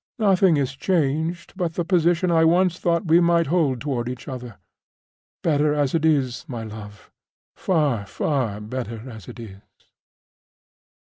[0.17, 4.55] Nothing is changed but the position I once thought we might hold toward each other.
[5.43, 9.61] Better as it is, my love—far, far better as it is!"